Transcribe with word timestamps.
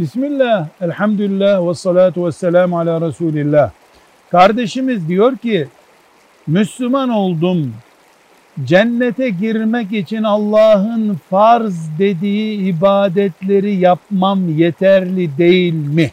Bismillah, 0.00 0.68
elhamdülillah 0.80 1.68
ve 1.68 1.74
salatu 1.74 2.26
ve 2.26 2.32
selamu 2.32 2.78
ala 2.78 3.00
Resulillah. 3.00 3.70
Kardeşimiz 4.30 5.08
diyor 5.08 5.36
ki, 5.36 5.68
Müslüman 6.46 7.08
oldum, 7.08 7.74
cennete 8.64 9.30
girmek 9.30 9.92
için 9.92 10.22
Allah'ın 10.22 11.20
farz 11.30 11.98
dediği 11.98 12.58
ibadetleri 12.58 13.74
yapmam 13.76 14.58
yeterli 14.58 15.38
değil 15.38 15.74
mi? 15.74 16.10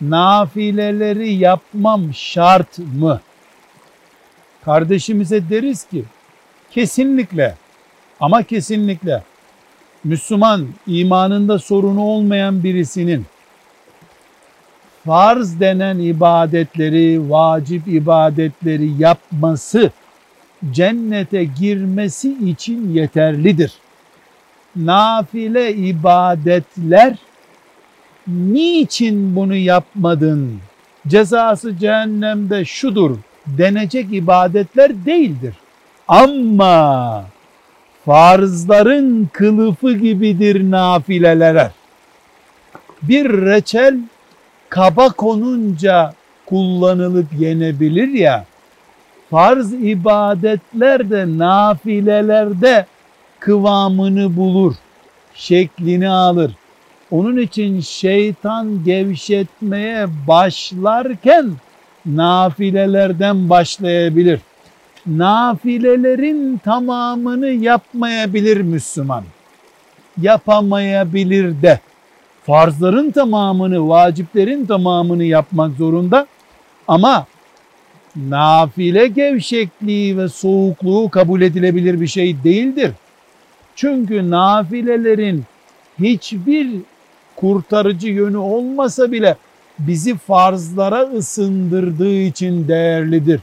Nafileleri 0.00 1.32
yapmam 1.32 2.14
şart 2.14 2.78
mı? 2.78 3.20
Kardeşimize 4.64 5.50
deriz 5.50 5.84
ki, 5.84 6.04
kesinlikle 6.70 7.54
ama 8.20 8.42
kesinlikle 8.42 9.22
Müslüman 10.04 10.66
imanında 10.86 11.58
sorunu 11.58 12.02
olmayan 12.02 12.62
birisinin 12.64 13.26
farz 15.06 15.60
denen 15.60 15.98
ibadetleri, 15.98 17.30
vacip 17.30 17.88
ibadetleri 17.88 18.90
yapması 18.98 19.90
cennete 20.72 21.44
girmesi 21.44 22.48
için 22.48 22.94
yeterlidir. 22.94 23.72
Nafile 24.76 25.74
ibadetler 25.74 27.16
niçin 28.26 29.36
bunu 29.36 29.54
yapmadın? 29.54 30.58
Cezası 31.08 31.76
cehennemde 31.76 32.64
şudur 32.64 33.16
denecek 33.46 34.06
ibadetler 34.12 35.06
değildir. 35.06 35.54
Ama 36.08 37.24
farzların 38.08 39.28
kılıfı 39.32 39.92
gibidir 39.92 40.70
nafileler. 40.70 41.70
Bir 43.02 43.30
reçel 43.30 43.96
kaba 44.68 45.08
konunca 45.08 46.12
kullanılıp 46.46 47.26
yenebilir 47.38 48.08
ya, 48.08 48.44
farz 49.30 49.72
ibadetler 49.72 51.10
de 51.10 51.38
nafilelerde 51.38 52.86
kıvamını 53.40 54.36
bulur, 54.36 54.74
şeklini 55.34 56.08
alır. 56.08 56.52
Onun 57.10 57.36
için 57.36 57.80
şeytan 57.80 58.84
gevşetmeye 58.84 60.06
başlarken 60.28 61.52
nafilelerden 62.06 63.50
başlayabilir. 63.50 64.40
Nafilelerin 65.08 66.58
tamamını 66.58 67.48
yapmayabilir 67.48 68.60
Müslüman. 68.60 69.24
Yapamayabilir 70.20 71.62
de. 71.62 71.80
Farzların 72.42 73.10
tamamını, 73.10 73.88
vaciplerin 73.88 74.66
tamamını 74.66 75.24
yapmak 75.24 75.76
zorunda. 75.76 76.26
Ama 76.88 77.26
nafile 78.16 79.06
gevşekliği 79.06 80.18
ve 80.18 80.28
soğukluğu 80.28 81.08
kabul 81.10 81.40
edilebilir 81.40 82.00
bir 82.00 82.06
şey 82.06 82.44
değildir. 82.44 82.92
Çünkü 83.76 84.30
nafilelerin 84.30 85.44
hiçbir 85.98 86.68
kurtarıcı 87.36 88.08
yönü 88.08 88.36
olmasa 88.36 89.12
bile 89.12 89.36
bizi 89.78 90.18
farzlara 90.18 91.00
ısındırdığı 91.00 92.20
için 92.20 92.68
değerlidir. 92.68 93.40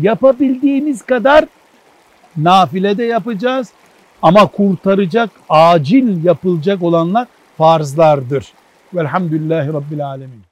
Yapabildiğimiz 0.00 1.02
kadar 1.02 1.44
nafile 2.36 2.98
de 2.98 3.04
yapacağız 3.04 3.72
ama 4.22 4.46
kurtaracak, 4.46 5.30
acil 5.48 6.24
yapılacak 6.24 6.82
olanlar 6.82 7.28
farzlardır. 7.58 8.52
Velhamdülillahi 8.94 9.68
Rabbil 9.68 10.06
Alemin. 10.06 10.51